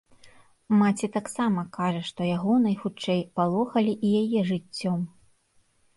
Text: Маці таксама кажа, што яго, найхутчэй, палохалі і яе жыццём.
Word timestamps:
Маці 0.77 1.09
таксама 1.17 1.65
кажа, 1.77 2.01
што 2.09 2.29
яго, 2.29 2.57
найхутчэй, 2.65 3.21
палохалі 3.39 3.93
і 3.95 4.07
яе 4.21 4.41
жыццём. 4.51 4.99